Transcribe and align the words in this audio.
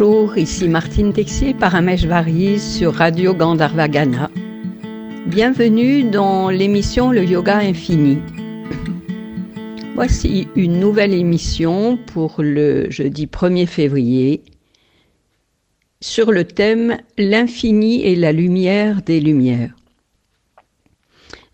Bonjour, 0.00 0.38
ici 0.38 0.68
Martine 0.68 1.12
Texier, 1.12 1.54
Parameshvari 1.54 2.60
sur 2.60 2.94
Radio 2.94 3.34
Gandharvagana. 3.34 4.30
Bienvenue 5.26 6.04
dans 6.04 6.50
l'émission 6.50 7.10
Le 7.10 7.24
Yoga 7.24 7.56
Infini. 7.56 8.18
Voici 9.96 10.46
une 10.54 10.78
nouvelle 10.78 11.12
émission 11.12 11.96
pour 11.96 12.36
le 12.38 12.88
jeudi 12.90 13.26
1er 13.26 13.66
février 13.66 14.44
sur 16.00 16.30
le 16.30 16.44
thème 16.44 16.98
L'infini 17.16 18.02
et 18.02 18.14
la 18.14 18.30
lumière 18.30 19.02
des 19.02 19.18
lumières. 19.18 19.74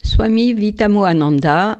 Swami 0.02 0.52
Vitamoananda 0.52 1.78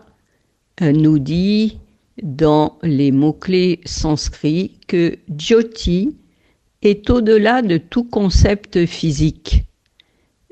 euh, 0.81 0.93
nous 0.93 1.19
dit 1.19 1.79
dans 2.23 2.79
les 2.83 3.13
mots-clés 3.13 3.81
sanscrits 3.85 4.81
que 4.89 5.19
Jyoti 5.37 6.17
est 6.85 7.09
au-delà 7.11 7.63
de 7.63 7.79
tout 7.79 8.05
concept 8.05 8.87
physique. 8.87 9.65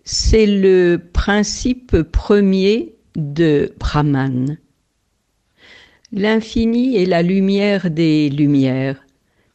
C'est 0.04 0.46
le 0.46 0.96
principe 1.12 2.02
premier 2.02 2.96
de 3.14 3.72
Brahman. 3.78 4.56
L'infini 6.10 6.96
est 6.96 7.06
la 7.06 7.22
lumière 7.22 7.90
des 7.90 8.28
lumières. 8.30 9.04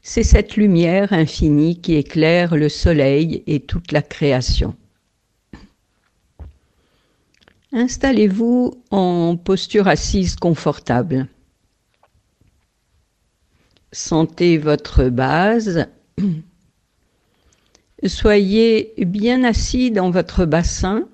C'est 0.01 0.23
cette 0.23 0.55
lumière 0.55 1.11
infinie 1.11 1.81
qui 1.81 1.95
éclaire 1.95 2.55
le 2.55 2.69
soleil 2.69 3.43
et 3.45 3.59
toute 3.59 3.91
la 3.91 4.01
création. 4.01 4.75
Installez-vous 7.73 8.81
en 8.91 9.35
posture 9.35 9.87
assise 9.87 10.35
confortable. 10.35 11.27
Sentez 13.91 14.57
votre 14.57 15.09
base. 15.09 15.87
Soyez 18.05 18.93
bien 18.97 19.43
assis 19.43 19.89
dans 19.89 20.11
votre 20.11 20.45
bassin. 20.45 21.07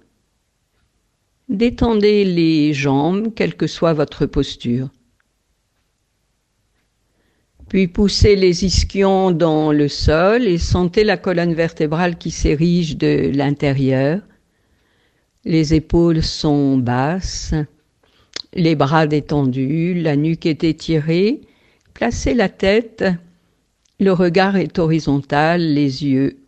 Détendez 1.48 2.26
les 2.26 2.74
jambes, 2.74 3.34
quelle 3.34 3.56
que 3.56 3.68
soit 3.68 3.94
votre 3.94 4.26
posture. 4.26 4.90
Puis 7.70 7.88
poussez 7.88 8.36
les 8.36 8.66
ischions 8.66 9.32
dans 9.32 9.72
le 9.72 9.88
sol 9.88 10.46
et 10.46 10.58
sentez 10.58 11.04
la 11.04 11.18
colonne 11.18 11.54
vertébrale 11.54 12.18
qui 12.18 12.32
s'érige 12.32 12.98
de 12.98 13.32
l'intérieur. 13.34 14.22
Les 15.46 15.74
épaules 15.74 16.22
sont 16.22 16.78
basses, 16.78 17.54
les 18.54 18.76
bras 18.76 19.08
détendus, 19.08 19.94
la 19.96 20.16
nuque 20.16 20.46
est 20.46 20.64
étirée 20.64 21.42
Placez 21.94 22.34
la 22.34 22.50
tête, 22.50 23.06
le 24.00 24.12
regard 24.12 24.58
est 24.58 24.80
horizontal, 24.80 25.62
les 25.62 26.04
yeux 26.04 26.43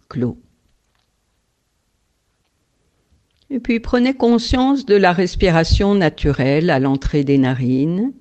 Et 3.50 3.59
puis 3.59 3.80
prenez 3.80 4.14
conscience 4.14 4.86
de 4.86 4.95
la 4.95 5.14
respiration 5.14 5.95
naturelle 5.95 6.70
à 6.70 6.80
l'entrée 6.80 7.23
des 7.23 7.38
narines, 7.38 8.14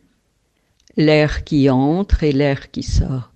l'air 0.97 1.45
qui 1.45 1.71
entre 1.71 2.23
et 2.23 2.33
l'air 2.33 2.71
qui 2.71 2.83
sort. 2.83 3.33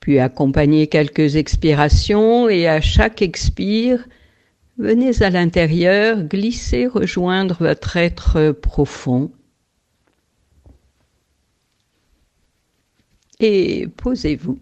Puis 0.00 0.18
accompagnez 0.18 0.88
quelques 0.88 1.36
expirations 1.36 2.48
et 2.48 2.66
à 2.66 2.80
chaque 2.80 3.22
expire, 3.22 4.04
Venez 4.78 5.22
à 5.22 5.28
l'intérieur, 5.28 6.22
glissez, 6.22 6.86
rejoindre 6.86 7.56
votre 7.60 7.98
être 7.98 8.52
profond. 8.52 9.30
Et 13.42 13.88
posez-vous. 13.96 14.60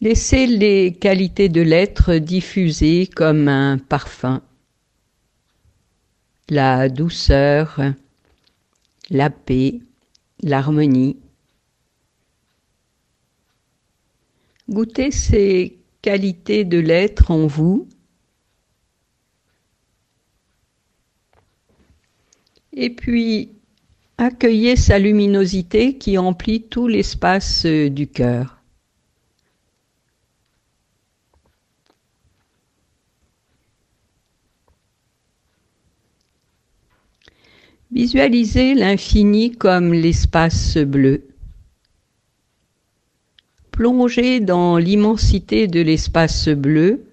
Laissez 0.00 0.48
les 0.48 0.92
qualités 0.92 1.48
de 1.48 1.60
l'être 1.60 2.16
diffuser 2.16 3.06
comme 3.06 3.46
un 3.46 3.78
parfum. 3.78 4.42
La 6.48 6.88
douceur, 6.88 7.80
la 9.10 9.30
paix, 9.30 9.78
l'harmonie. 10.42 11.16
Goûtez 14.68 15.12
ces 15.12 15.78
qualités 16.02 16.64
de 16.64 16.78
l'être 16.78 17.30
en 17.30 17.46
vous. 17.46 17.88
Et 22.72 22.90
puis, 22.90 23.52
accueillez 24.18 24.76
sa 24.76 24.98
luminosité 24.98 25.98
qui 25.98 26.18
emplit 26.18 26.62
tout 26.62 26.88
l'espace 26.88 27.66
euh, 27.66 27.88
du 27.90 28.06
cœur. 28.06 28.62
Visualisez 37.90 38.74
l'infini 38.74 39.52
comme 39.52 39.92
l'espace 39.92 40.76
bleu. 40.78 41.28
Plongez 43.70 44.40
dans 44.40 44.78
l'immensité 44.78 45.68
de 45.68 45.80
l'espace 45.80 46.48
bleu, 46.48 47.06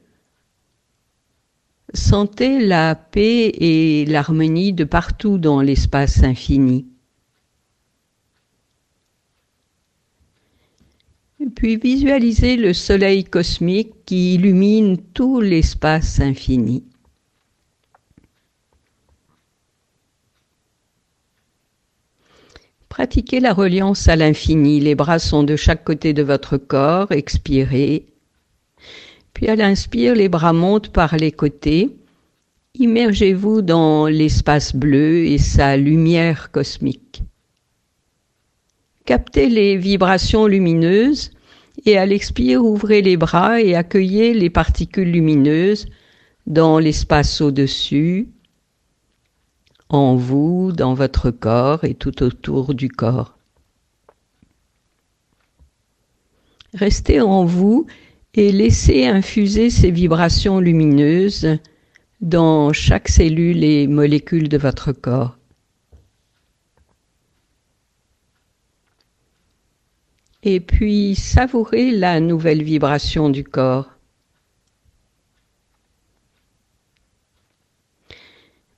sentez 1.93 2.59
la 2.59 2.95
paix 2.95 3.51
et 3.59 4.05
l'harmonie 4.05 4.73
de 4.73 4.83
partout 4.83 5.37
dans 5.37 5.61
l'espace 5.61 6.23
infini. 6.23 6.90
Puis 11.61 11.77
visualisez 11.77 12.57
le 12.57 12.73
soleil 12.73 13.23
cosmique 13.23 13.93
qui 14.07 14.33
illumine 14.33 14.97
tout 14.97 15.41
l'espace 15.41 16.19
infini. 16.19 16.83
Pratiquez 22.89 23.39
la 23.39 23.53
reliance 23.53 24.07
à 24.07 24.15
l'infini. 24.15 24.79
Les 24.79 24.95
bras 24.95 25.19
sont 25.19 25.43
de 25.43 25.55
chaque 25.55 25.83
côté 25.83 26.13
de 26.13 26.23
votre 26.23 26.57
corps. 26.57 27.11
Expirez. 27.11 28.07
Puis 29.35 29.47
à 29.47 29.55
l'inspire, 29.55 30.15
les 30.15 30.29
bras 30.29 30.53
montent 30.53 30.89
par 30.89 31.15
les 31.15 31.31
côtés. 31.31 31.95
Immergez-vous 32.73 33.61
dans 33.61 34.07
l'espace 34.07 34.75
bleu 34.75 35.25
et 35.25 35.37
sa 35.37 35.77
lumière 35.77 36.49
cosmique. 36.49 37.21
Captez 39.05 39.47
les 39.47 39.77
vibrations 39.77 40.47
lumineuses 40.47 41.29
et 41.85 41.97
à 41.97 42.05
l'expire, 42.05 42.63
ouvrez 42.63 43.01
les 43.01 43.17
bras 43.17 43.61
et 43.61 43.75
accueillez 43.75 44.33
les 44.33 44.49
particules 44.49 45.11
lumineuses 45.11 45.87
dans 46.47 46.79
l'espace 46.79 47.41
au-dessus, 47.41 48.29
en 49.89 50.15
vous, 50.15 50.71
dans 50.71 50.93
votre 50.93 51.31
corps 51.31 51.83
et 51.83 51.95
tout 51.95 52.23
autour 52.23 52.73
du 52.73 52.89
corps. 52.89 53.37
Restez 56.73 57.19
en 57.19 57.43
vous 57.43 57.87
et 58.33 58.51
laissez 58.51 59.05
infuser 59.05 59.69
ces 59.69 59.91
vibrations 59.91 60.59
lumineuses 60.59 61.57
dans 62.21 62.71
chaque 62.71 63.09
cellule 63.09 63.63
et 63.63 63.87
molécule 63.87 64.47
de 64.47 64.57
votre 64.57 64.93
corps. 64.93 65.37
Et 70.43 70.59
puis 70.59 71.15
savourez 71.15 71.91
la 71.91 72.19
nouvelle 72.19 72.63
vibration 72.63 73.29
du 73.29 73.43
corps. 73.43 73.91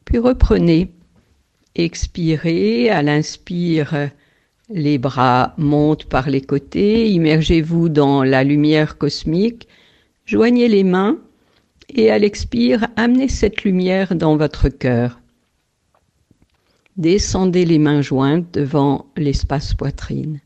Puis 0.05 0.17
reprenez 0.17 0.91
Expirez, 1.75 2.91
à 2.91 3.01
l'inspire, 3.01 4.11
les 4.69 4.99
bras 4.99 5.55
montent 5.57 6.05
par 6.05 6.29
les 6.29 6.41
côtés, 6.41 7.09
immergez-vous 7.09 7.89
dans 7.89 8.23
la 8.23 8.43
lumière 8.43 8.99
cosmique, 8.99 9.67
joignez 10.25 10.67
les 10.67 10.83
mains 10.83 11.17
et 11.89 12.11
à 12.11 12.19
l'expire, 12.19 12.87
amenez 12.95 13.27
cette 13.27 13.63
lumière 13.63 14.13
dans 14.13 14.37
votre 14.37 14.69
cœur. 14.69 15.19
Descendez 16.95 17.65
les 17.65 17.79
mains 17.79 18.03
jointes 18.03 18.53
devant 18.53 19.07
l'espace 19.17 19.73
poitrine. 19.73 20.39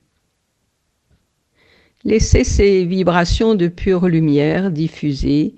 Laissez 2.07 2.44
ces 2.44 2.86
vibrations 2.86 3.54
de 3.54 3.68
pure 3.68 4.07
lumière 4.07 4.71
diffuser 4.71 5.54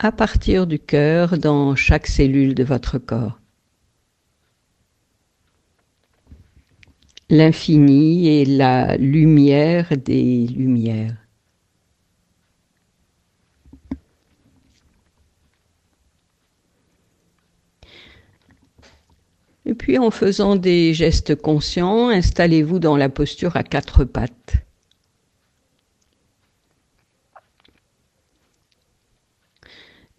à 0.00 0.12
partir 0.12 0.66
du 0.66 0.78
cœur 0.78 1.38
dans 1.38 1.74
chaque 1.76 2.08
cellule 2.08 2.54
de 2.54 2.64
votre 2.64 2.98
corps. 2.98 3.38
l'infini 7.30 8.28
et 8.28 8.44
la 8.46 8.96
lumière 8.96 9.96
des 9.96 10.46
lumières. 10.46 11.14
Et 19.66 19.74
puis 19.74 19.98
en 19.98 20.10
faisant 20.10 20.56
des 20.56 20.94
gestes 20.94 21.34
conscients, 21.34 22.08
installez-vous 22.08 22.78
dans 22.78 22.96
la 22.96 23.10
posture 23.10 23.56
à 23.56 23.62
quatre 23.62 24.04
pattes. 24.04 24.67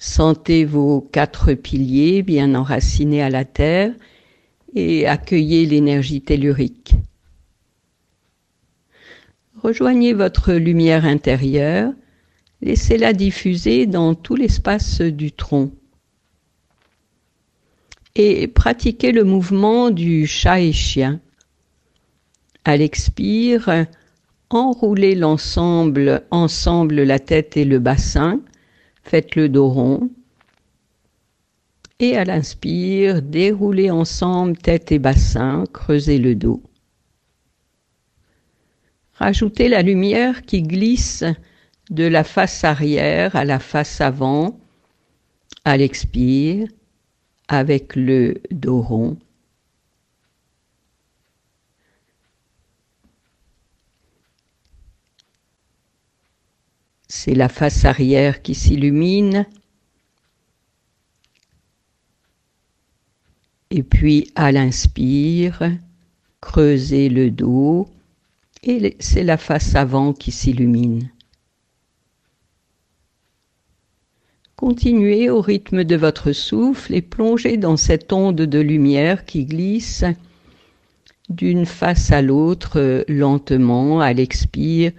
Sentez 0.02 0.64
vos 0.64 1.02
quatre 1.02 1.54
piliers 1.54 2.24
bien 2.24 2.56
enracinés 2.56 3.22
à 3.22 3.30
la 3.30 3.44
terre 3.44 3.94
et 4.74 5.06
accueillez 5.06 5.66
l'énergie 5.66 6.22
tellurique. 6.22 6.94
Rejoignez 9.62 10.14
votre 10.14 10.54
lumière 10.54 11.04
intérieure, 11.04 11.92
laissez-la 12.62 13.12
diffuser 13.12 13.88
dans 13.88 14.16
tout 14.16 14.38
l'espace 14.38 15.02
du 15.02 15.34
tronc 15.34 15.72
et 18.16 18.48
pratiquez 18.48 19.12
le 19.12 19.26
mouvement 19.26 19.92
du 19.92 20.28
chat 20.28 20.62
et 20.62 20.72
chien. 20.72 21.20
À 22.64 22.78
l'expire, 22.78 23.86
enroulez 24.50 25.16
l'ensemble 25.16 26.24
ensemble 26.32 27.04
la 27.04 27.20
tête 27.20 27.58
et 27.58 27.66
le 27.66 27.80
bassin, 27.80 28.40
faites 29.10 29.36
le 29.36 29.50
dos 29.50 29.70
rond. 29.70 30.10
Et 32.00 32.16
à 32.16 32.24
l'inspire, 32.26 33.24
déroulez 33.24 33.90
ensemble 33.90 34.56
tête 34.56 34.92
et 34.92 35.00
bassin, 35.00 35.64
creusez 35.74 36.20
le 36.20 36.36
dos. 36.36 36.62
Rajoutez 39.14 39.68
la 39.68 39.82
lumière 39.82 40.44
qui 40.44 40.62
glisse 40.62 41.24
de 41.90 42.06
la 42.06 42.24
face 42.24 42.64
arrière 42.64 43.36
à 43.36 43.46
la 43.46 43.60
face 43.60 44.00
avant 44.00 44.60
à 45.66 45.76
l'expire 45.76 46.68
avec 47.48 47.96
le 47.96 48.36
dos 48.52 48.82
rond. 48.82 49.18
C'est 57.10 57.34
la 57.34 57.50
face 57.50 57.86
arrière 57.86 58.44
qui 58.44 58.54
s'illumine. 58.54 59.48
Et 63.72 63.84
puis 63.84 64.32
à 64.36 64.52
l'inspire, 64.52 65.72
creusez 66.40 67.10
le 67.10 67.32
dos 67.32 67.90
et 68.64 68.96
c'est 69.00 69.24
la 69.24 69.38
face 69.38 69.76
avant 69.76 70.14
qui 70.14 70.32
s'illumine. 70.32 71.10
Continuez 74.56 75.30
au 75.30 75.42
rythme 75.42 75.84
de 75.84 75.96
votre 75.96 76.32
souffle 76.32 76.94
et 76.94 77.02
plongez 77.02 77.58
dans 77.58 77.78
cette 77.78 78.14
onde 78.14 78.36
de 78.42 78.60
lumière 78.60 79.26
qui 79.26 79.46
glisse 79.46 80.04
d'une 81.30 81.66
face 81.66 82.12
à 82.12 82.22
l'autre 82.22 83.06
lentement 83.08 84.00
à 84.00 84.14
l'expire. 84.14 84.92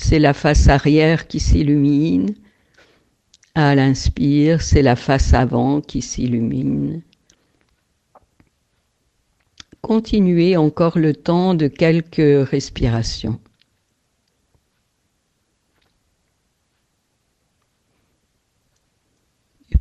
C'est 0.00 0.20
la 0.20 0.32
face 0.32 0.68
arrière 0.68 1.26
qui 1.26 1.40
s'illumine. 1.40 2.34
À 3.56 3.74
l'inspire, 3.74 4.62
c'est 4.62 4.80
la 4.80 4.94
face 4.94 5.34
avant 5.34 5.80
qui 5.80 6.02
s'illumine. 6.02 7.02
Continuez 9.82 10.56
encore 10.56 10.98
le 10.98 11.14
temps 11.14 11.54
de 11.54 11.66
quelques 11.66 12.48
respirations. 12.48 13.40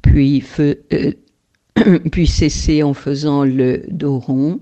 puis, 0.01 0.43
euh, 0.59 1.13
puis 2.11 2.25
cessez 2.25 2.81
en 2.81 2.95
faisant 2.95 3.43
le 3.43 3.83
dos 3.89 4.17
rond. 4.17 4.61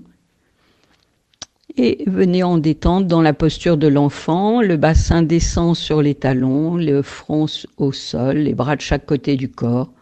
Et 1.78 2.04
venez 2.06 2.42
en 2.42 2.56
détente 2.56 3.06
dans 3.06 3.20
la 3.20 3.34
posture 3.34 3.76
de 3.76 3.86
l'enfant. 3.86 4.62
Le 4.62 4.78
bassin 4.78 5.22
descend 5.22 5.76
sur 5.76 6.00
les 6.00 6.14
talons, 6.14 6.76
le 6.76 7.02
front 7.02 7.46
au 7.76 7.92
sol, 7.92 8.38
les 8.38 8.54
bras 8.54 8.76
de 8.76 8.80
chaque 8.80 9.04
côté 9.04 9.36
du 9.36 9.50
corps. 9.50 9.92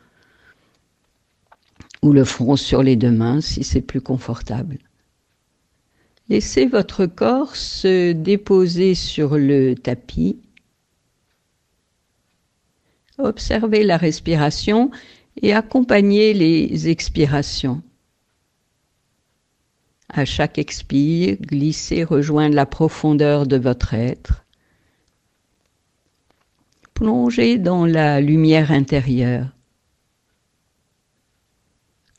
Ou 2.02 2.12
le 2.12 2.24
front 2.24 2.54
sur 2.54 2.82
les 2.82 2.94
deux 2.94 3.10
mains 3.10 3.40
si 3.40 3.64
c'est 3.64 3.80
plus 3.80 4.00
confortable. 4.00 4.78
Laissez 6.28 6.66
votre 6.66 7.06
corps 7.06 7.56
se 7.56 8.12
déposer 8.12 8.94
sur 8.94 9.36
le 9.36 9.74
tapis. 9.74 10.38
Observez 13.18 13.82
la 13.82 13.96
respiration 13.96 14.90
et 15.42 15.52
accompagnez 15.52 16.34
les 16.34 16.88
expirations. 16.88 17.82
À 20.16 20.24
chaque 20.24 20.58
expire, 20.58 21.36
glissez, 21.40 22.04
rejoindre 22.04 22.54
la 22.54 22.66
profondeur 22.66 23.48
de 23.48 23.56
votre 23.56 23.94
être. 23.94 24.44
Plongez 26.94 27.58
dans 27.58 27.84
la 27.84 28.20
lumière 28.20 28.70
intérieure. 28.70 29.48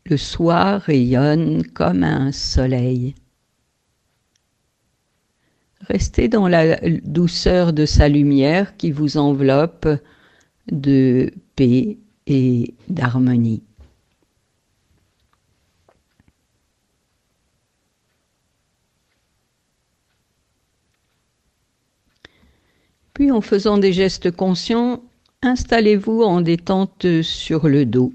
Le 0.06 0.18
soir 0.18 0.82
rayonne 0.82 1.66
comme 1.68 2.04
un 2.04 2.34
soleil. 2.34 3.16
Restez 5.80 6.28
dans 6.28 6.50
la 6.50 6.78
douceur 7.06 7.72
de 7.72 7.86
sa 7.86 8.10
lumière 8.10 8.76
qui 8.76 8.92
vous 8.92 9.16
enveloppe 9.16 9.88
de 10.70 11.32
paix 11.56 11.98
et 12.28 12.74
d'harmonie. 12.90 13.64
Puis 23.16 23.32
en 23.32 23.40
faisant 23.40 23.78
des 23.78 23.94
gestes 23.94 24.30
conscients, 24.30 25.02
installez-vous 25.42 26.22
en 26.22 26.42
détente 26.42 27.22
sur 27.22 27.70
le 27.70 27.86
dos. 27.86 28.12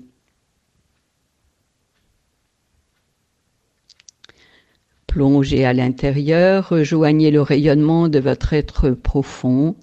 Plongez 5.06 5.64
à 5.64 5.72
l'intérieur, 5.72 6.68
rejoignez 6.68 7.30
le 7.30 7.40
rayonnement 7.40 8.08
de 8.08 8.18
votre 8.18 8.52
être 8.52 8.90
profond 8.90 9.74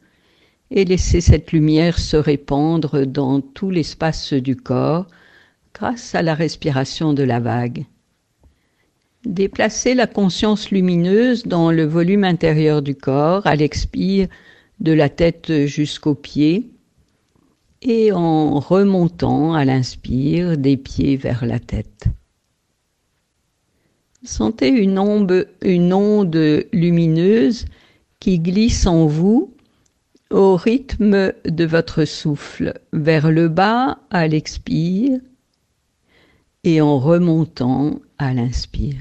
et 0.69 0.85
laissez 0.85 1.19
cette 1.19 1.51
lumière 1.51 1.97
se 1.97 2.15
répandre 2.15 3.05
dans 3.05 3.41
tout 3.41 3.71
l'espace 3.71 4.33
du 4.33 4.55
corps 4.55 5.07
grâce 5.73 6.13
à 6.13 6.21
la 6.21 6.35
respiration 6.35 7.13
de 7.13 7.23
la 7.23 7.39
vague. 7.39 7.85
Déplacez 9.25 9.95
la 9.95 10.05
conscience 10.05 10.69
lumineuse 10.69 11.47
dans 11.47 11.71
le 11.71 11.85
volume 11.85 12.23
intérieur 12.23 12.83
du 12.83 12.93
corps 12.93 13.47
à 13.47 13.55
l'expire 13.55 14.27
de 14.79 14.91
la 14.91 15.09
tête 15.09 15.65
jusqu'aux 15.65 16.15
pieds 16.15 16.69
et 17.81 18.11
en 18.11 18.59
remontant 18.59 19.53
à 19.53 19.65
l'inspire 19.65 20.57
des 20.57 20.77
pieds 20.77 21.17
vers 21.17 21.45
la 21.45 21.59
tête. 21.59 22.05
Sentez 24.23 24.69
une 24.69 24.99
onde, 24.99 26.65
lumineuse 26.73 27.65
qui 28.19 28.39
glisse 28.39 28.87
en 28.87 29.05
vous 29.05 29.53
au 30.31 30.55
rythme 30.55 31.33
de 31.45 31.65
votre 31.65 32.03
souffle, 32.03 32.73
vers 32.91 33.31
le 33.31 33.47
bas 33.47 33.99
à 34.09 34.27
l'expire 34.27 35.19
et 36.63 36.81
en 36.81 36.99
remontant 36.99 38.01
à 38.17 38.33
l'inspire. 38.33 38.97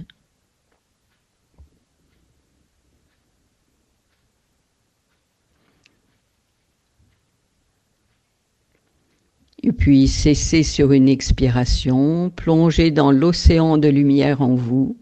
Puis 9.72 10.08
cessez 10.08 10.62
sur 10.62 10.92
une 10.92 11.08
expiration, 11.08 12.30
plongez 12.30 12.90
dans 12.90 13.10
l'océan 13.10 13.78
de 13.78 13.88
lumière 13.88 14.42
en 14.42 14.54
vous 14.54 14.96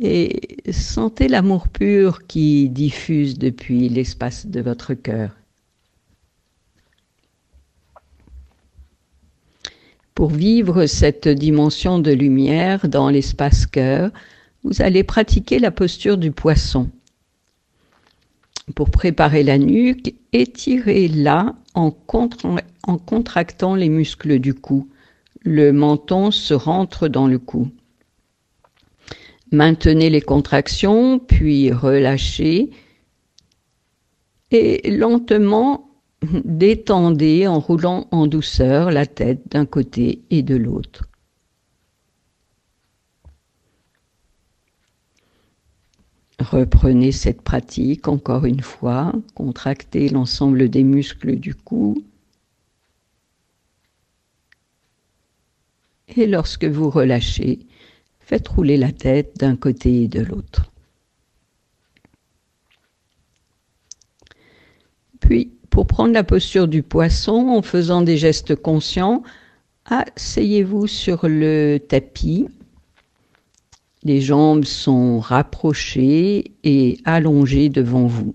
et 0.00 0.58
sentez 0.72 1.28
l'amour 1.28 1.68
pur 1.68 2.26
qui 2.26 2.68
diffuse 2.68 3.38
depuis 3.38 3.88
l'espace 3.88 4.46
de 4.46 4.60
votre 4.60 4.94
cœur. 4.94 5.36
Pour 10.14 10.30
vivre 10.30 10.86
cette 10.86 11.28
dimension 11.28 12.00
de 12.00 12.10
lumière 12.10 12.88
dans 12.88 13.08
l'espace 13.08 13.66
cœur, 13.66 14.10
vous 14.64 14.82
allez 14.82 15.04
pratiquer 15.04 15.58
la 15.58 15.70
posture 15.70 16.18
du 16.18 16.32
poisson. 16.32 16.90
Pour 18.74 18.90
préparer 18.90 19.42
la 19.42 19.58
nuque, 19.58 20.14
étirez-la 20.32 21.54
en, 21.74 21.90
contractant 21.90 23.74
les 23.74 23.88
muscles 23.88 24.38
du 24.38 24.54
cou. 24.54 24.88
Le 25.42 25.72
menton 25.72 26.30
se 26.30 26.54
rentre 26.54 27.08
dans 27.08 27.26
le 27.26 27.38
cou. 27.38 27.68
Maintenez 29.50 30.10
les 30.10 30.20
contractions, 30.20 31.18
puis 31.18 31.72
relâchez 31.72 32.70
et 34.50 34.90
lentement 34.90 35.88
détendez 36.44 37.46
en 37.46 37.60
roulant 37.60 38.08
en 38.10 38.26
douceur 38.26 38.90
la 38.90 39.06
tête 39.06 39.42
d'un 39.50 39.66
côté 39.66 40.22
et 40.30 40.42
de 40.42 40.56
l'autre. 40.56 41.07
Reprenez 46.50 47.12
cette 47.12 47.42
pratique 47.42 48.08
encore 48.08 48.46
une 48.46 48.62
fois, 48.62 49.12
contractez 49.34 50.08
l'ensemble 50.08 50.70
des 50.70 50.82
muscles 50.82 51.36
du 51.36 51.54
cou. 51.54 52.02
Et 56.16 56.26
lorsque 56.26 56.64
vous 56.64 56.88
relâchez, 56.88 57.58
faites 58.20 58.48
rouler 58.48 58.78
la 58.78 58.92
tête 58.92 59.36
d'un 59.38 59.56
côté 59.56 60.04
et 60.04 60.08
de 60.08 60.22
l'autre. 60.22 60.72
Puis, 65.20 65.52
pour 65.68 65.86
prendre 65.86 66.14
la 66.14 66.24
posture 66.24 66.66
du 66.66 66.82
poisson 66.82 67.48
en 67.48 67.60
faisant 67.60 68.00
des 68.00 68.16
gestes 68.16 68.54
conscients, 68.54 69.22
asseyez-vous 69.84 70.86
sur 70.86 71.28
le 71.28 71.76
tapis 71.76 72.48
les 74.04 74.20
jambes 74.20 74.64
sont 74.64 75.18
rapprochées 75.18 76.52
et 76.64 76.98
allongées 77.04 77.68
devant 77.68 78.06
vous. 78.06 78.34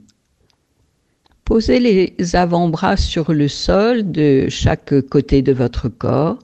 Posez 1.46 1.80
les 1.80 2.36
avant-bras 2.36 2.98
sur 2.98 3.34
le 3.34 3.48
sol 3.48 4.12
de 4.12 4.48
chaque 4.50 5.02
côté 5.10 5.42
de 5.42 5.52
votre 5.52 5.90
corps, 5.90 6.40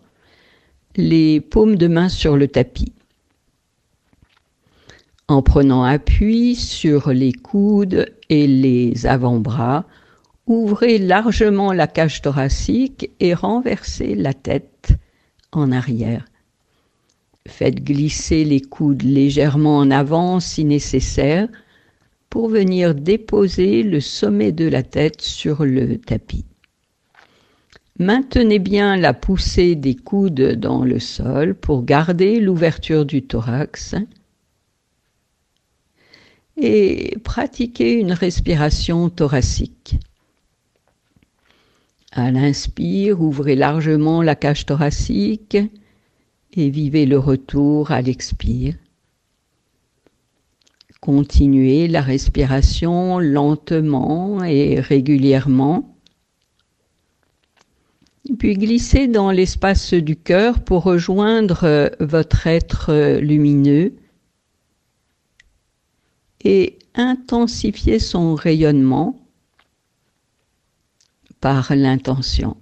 les 0.95 1.39
paumes 1.39 1.75
de 1.75 1.88
main 1.88 2.09
sur 2.09 2.35
le 2.35 2.47
tapis. 2.47 2.93
En 5.27 5.41
prenant 5.41 5.83
appui 5.83 6.55
sur 6.55 7.11
les 7.11 7.31
coudes 7.31 8.11
et 8.29 8.47
les 8.47 9.05
avant-bras, 9.05 9.85
ouvrez 10.47 10.97
largement 10.97 11.71
la 11.71 11.88
cage 11.88 12.21
thoracique 12.21 13.11
et 13.19 13.33
renversez 13.33 14.15
la 14.15 14.33
tête 14.33 14.93
en 15.51 15.71
arrière. 15.71 16.25
Faites 17.50 17.84
glisser 17.84 18.46
les 18.46 18.62
coudes 18.62 19.01
légèrement 19.01 19.77
en 19.79 19.91
avant 19.91 20.39
si 20.39 20.63
nécessaire 20.63 21.48
pour 22.29 22.48
venir 22.48 22.96
déposer 22.96 23.84
le 23.84 24.00
sommet 24.00 24.51
de 24.51 24.68
la 24.68 24.84
tête 24.84 25.22
sur 25.22 25.65
le 25.65 25.98
tapis. 25.98 26.46
Maintenez 27.98 28.60
bien 28.60 28.96
la 28.96 29.13
poussée 29.13 29.75
des 29.75 29.96
coudes 29.96 30.53
dans 30.53 30.86
le 30.86 31.00
sol 31.00 31.56
pour 31.56 31.84
garder 31.84 32.39
l'ouverture 32.39 33.06
du 33.06 33.24
thorax 33.24 33.96
et 36.56 37.18
pratiquez 37.24 37.94
une 37.94 38.13
respiration 38.13 39.10
thoracique. 39.10 39.98
À 42.12 42.32
l'inspire, 42.32 43.22
ouvrez 43.22 43.56
largement 43.56 44.22
la 44.22 44.36
cage 44.36 44.65
thoracique 44.65 45.58
et 46.53 46.70
vivez 46.70 47.06
le 47.06 47.20
retour 47.20 47.91
à 47.91 48.01
l'expire. 48.01 48.75
Continuez 51.01 51.88
la 51.88 52.01
respiration 52.01 53.20
lentement 53.20 54.44
et 54.44 54.79
régulièrement. 54.79 55.96
Puis 58.38 58.56
glissez 58.56 59.08
dans 59.08 59.32
l'espace 59.32 59.94
du 59.94 60.15
cœur 60.15 60.63
pour 60.63 60.84
rejoindre 60.84 61.91
votre 62.00 62.48
être 62.48 63.20
lumineux 63.20 63.96
et 66.44 66.77
intensifier 66.96 68.00
son 68.00 68.36
rayonnement 68.36 69.20
par 71.39 71.74
l'intention. 71.75 72.58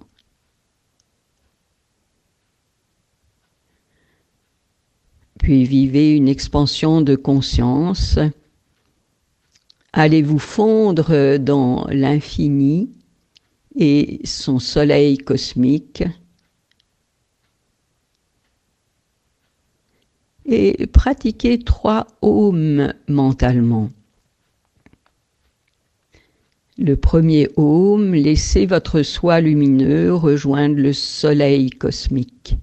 Puis 5.38 5.64
vivez 5.64 6.14
une 6.14 6.28
expansion 6.28 7.00
de 7.00 7.16
conscience. 7.16 8.18
Allez-vous 9.92 10.38
fondre 10.38 11.38
dans 11.38 11.86
l'infini 11.90 12.90
et 13.74 14.20
son 14.24 14.58
soleil 14.58 15.18
cosmique? 15.18 16.04
Et 20.44 20.86
pratiquez 20.86 21.58
trois 21.58 22.06
ohms 22.22 22.94
mentalement. 23.06 23.90
Le 26.78 26.96
premier 26.96 27.48
ohm, 27.56 28.14
laissez 28.14 28.64
votre 28.64 29.02
soi 29.02 29.40
lumineux 29.40 30.14
rejoindre 30.14 30.76
le 30.76 30.92
soleil 30.92 31.70
cosmique. 31.70 32.56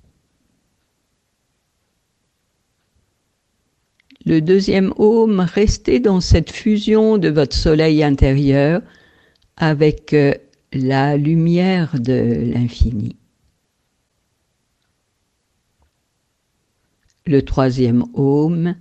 Le 4.26 4.42
deuxième 4.42 4.92
home, 4.98 5.40
restez 5.40 6.00
dans 6.00 6.20
cette 6.20 6.52
fusion 6.52 7.20
de 7.20 7.30
votre 7.30 7.56
soleil 7.56 8.04
intérieur 8.04 8.82
avec 9.56 10.14
euh, 10.14 10.34
la 10.74 11.16
lumière 11.16 12.00
de 12.00 12.52
l'infini. 12.52 13.16
Le 17.28 17.42
troisième 17.44 18.04
home, 18.16 18.76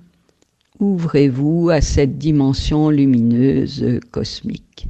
ouvrez-vous 0.79 1.69
à 1.71 1.83
cette 1.83 2.17
dimension 2.17 2.89
lumineuse 2.89 4.01
cosmique. 4.11 4.89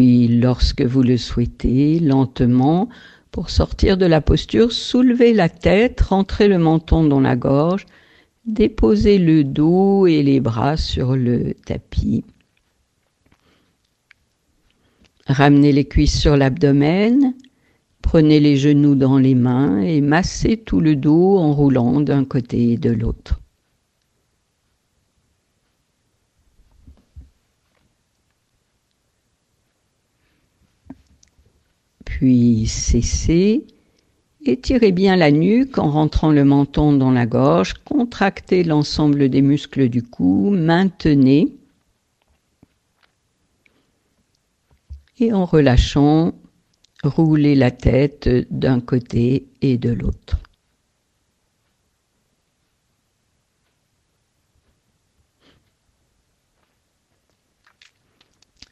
Puis, 0.00 0.28
lorsque 0.28 0.80
vous 0.80 1.02
le 1.02 1.18
souhaitez, 1.18 1.98
lentement, 2.00 2.88
pour 3.32 3.50
sortir 3.50 3.98
de 3.98 4.06
la 4.06 4.22
posture, 4.22 4.72
soulevez 4.72 5.34
la 5.34 5.50
tête, 5.50 6.00
rentrez 6.00 6.48
le 6.48 6.56
menton 6.56 7.04
dans 7.04 7.20
la 7.20 7.36
gorge, 7.36 7.84
déposez 8.46 9.18
le 9.18 9.44
dos 9.44 10.06
et 10.06 10.22
les 10.22 10.40
bras 10.40 10.78
sur 10.78 11.16
le 11.16 11.52
tapis. 11.66 12.24
Ramenez 15.26 15.70
les 15.70 15.84
cuisses 15.84 16.18
sur 16.18 16.34
l'abdomen, 16.34 17.34
prenez 18.00 18.40
les 18.40 18.56
genoux 18.56 18.94
dans 18.94 19.18
les 19.18 19.34
mains 19.34 19.82
et 19.82 20.00
massez 20.00 20.56
tout 20.56 20.80
le 20.80 20.96
dos 20.96 21.36
en 21.36 21.52
roulant 21.52 22.00
d'un 22.00 22.24
côté 22.24 22.72
et 22.72 22.78
de 22.78 22.90
l'autre. 22.90 23.39
Puis 32.20 32.66
cessez. 32.66 33.64
Étirez 34.44 34.92
bien 34.92 35.16
la 35.16 35.30
nuque 35.30 35.78
en 35.78 35.90
rentrant 35.90 36.30
le 36.30 36.44
menton 36.44 36.92
dans 36.92 37.10
la 37.10 37.24
gorge, 37.24 37.72
contractez 37.82 38.62
l'ensemble 38.62 39.30
des 39.30 39.40
muscles 39.40 39.88
du 39.88 40.02
cou, 40.02 40.50
maintenez. 40.50 41.56
Et 45.18 45.32
en 45.32 45.46
relâchant, 45.46 46.34
roulez 47.02 47.54
la 47.54 47.70
tête 47.70 48.28
d'un 48.50 48.80
côté 48.80 49.46
et 49.62 49.78
de 49.78 49.88
l'autre. 49.88 50.36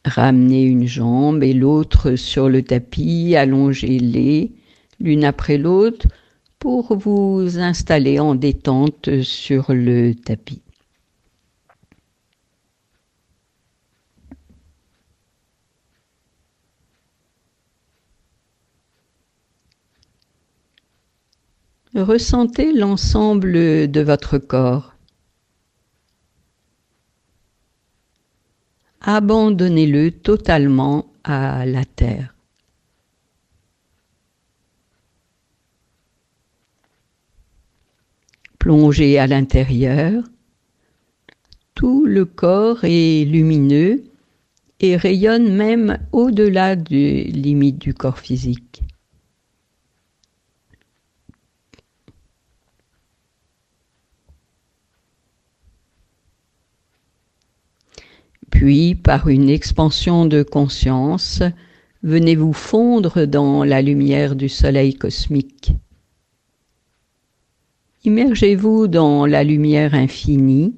Ramenez 0.08 0.62
une 0.62 0.86
jambe 0.86 1.42
et 1.42 1.52
l'autre 1.52 2.16
sur 2.16 2.48
le 2.48 2.62
tapis, 2.62 3.36
allongez-les 3.36 4.52
l'une 5.00 5.24
après 5.24 5.58
l'autre 5.58 6.06
pour 6.58 6.96
vous 6.96 7.58
installer 7.58 8.18
en 8.18 8.34
détente 8.34 9.22
sur 9.22 9.66
le 9.68 10.14
tapis. 10.14 10.62
Ressentez 21.94 22.72
l'ensemble 22.72 23.90
de 23.90 24.00
votre 24.00 24.38
corps. 24.38 24.97
Abandonnez-le 29.08 30.10
totalement 30.10 31.06
à 31.24 31.64
la 31.64 31.86
terre. 31.86 32.34
Plongez 38.58 39.18
à 39.18 39.26
l'intérieur, 39.26 40.24
tout 41.74 42.04
le 42.04 42.26
corps 42.26 42.80
est 42.82 43.24
lumineux 43.24 44.04
et 44.80 44.94
rayonne 44.96 45.54
même 45.54 45.98
au-delà 46.12 46.76
des 46.76 47.24
limites 47.24 47.78
du 47.78 47.94
corps 47.94 48.18
physique. 48.18 48.82
Puis, 58.58 58.96
par 58.96 59.28
une 59.28 59.48
expansion 59.48 60.26
de 60.26 60.42
conscience, 60.42 61.44
venez 62.02 62.34
vous 62.34 62.52
fondre 62.52 63.24
dans 63.24 63.62
la 63.62 63.82
lumière 63.82 64.34
du 64.34 64.48
soleil 64.48 64.96
cosmique. 64.96 65.70
Immergez-vous 68.02 68.88
dans 68.88 69.26
la 69.26 69.44
lumière 69.44 69.94
infinie, 69.94 70.76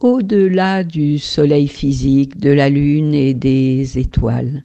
au-delà 0.00 0.82
du 0.82 1.20
soleil 1.20 1.68
physique, 1.68 2.38
de 2.38 2.50
la 2.50 2.70
lune 2.70 3.14
et 3.14 3.32
des 3.32 4.00
étoiles. 4.00 4.64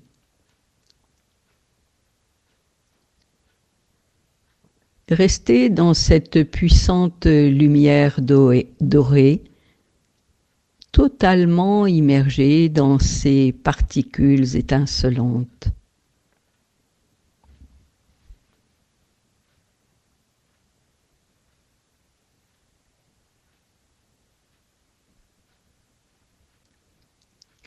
Restez 5.10 5.70
dans 5.70 5.94
cette 5.94 6.42
puissante 6.50 7.28
lumière 7.28 8.20
dorée, 8.20 9.44
totalement 10.94 11.88
immergé 11.88 12.70
dans 12.70 13.00
ces 13.00 13.52
particules 13.52 14.56
étincelantes. 14.56 15.68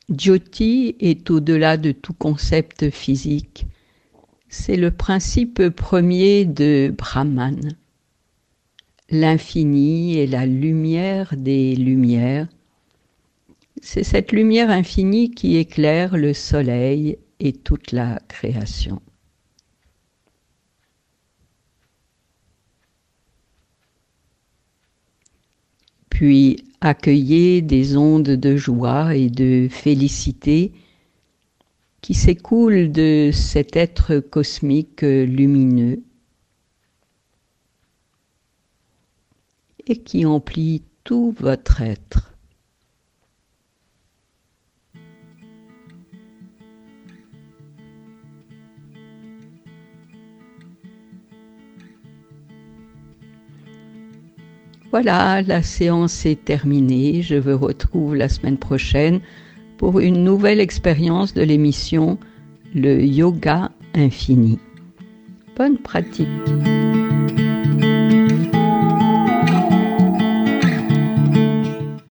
Jyoti 0.08 0.94
est 1.00 1.28
au-delà 1.30 1.76
de 1.76 1.90
tout 1.90 2.14
concept 2.14 2.90
physique. 2.90 3.66
C'est 4.48 4.76
le 4.76 4.92
principe 4.92 5.68
premier 5.70 6.44
de 6.44 6.94
Brahman. 6.96 7.72
L'infini 9.10 10.16
est 10.16 10.28
la 10.28 10.46
lumière 10.46 11.34
des 11.36 11.74
lumières. 11.74 12.46
C'est 13.82 14.04
cette 14.04 14.32
lumière 14.32 14.70
infinie 14.70 15.30
qui 15.30 15.56
éclaire 15.56 16.16
le 16.16 16.32
soleil 16.32 17.18
et 17.40 17.52
toute 17.52 17.92
la 17.92 18.20
création. 18.28 19.00
Puis 26.08 26.64
accueillez 26.80 27.60
des 27.60 27.96
ondes 27.96 28.22
de 28.22 28.56
joie 28.56 29.14
et 29.14 29.28
de 29.28 29.68
félicité 29.70 30.72
qui 32.00 32.14
s'écoule 32.14 32.90
de 32.90 33.30
cet 33.32 33.76
être 33.76 34.20
cosmique 34.20 35.02
lumineux 35.02 36.02
et 39.86 39.96
qui 39.96 40.24
emplit 40.24 40.82
tout 41.04 41.34
votre 41.38 41.82
être. 41.82 42.35
Voilà, 54.98 55.42
la 55.42 55.62
séance 55.62 56.24
est 56.24 56.42
terminée. 56.42 57.20
Je 57.20 57.34
vous 57.34 57.58
retrouve 57.58 58.16
la 58.16 58.30
semaine 58.30 58.56
prochaine 58.56 59.20
pour 59.76 60.00
une 60.00 60.24
nouvelle 60.24 60.58
expérience 60.58 61.34
de 61.34 61.42
l'émission 61.42 62.16
Le 62.74 63.04
Yoga 63.04 63.72
Infini. 63.94 64.58
Bonne 65.54 65.76
pratique 65.76 66.28